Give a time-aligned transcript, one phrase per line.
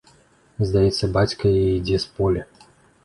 [0.69, 2.43] Здаецца, бацька яе ідзе з поля!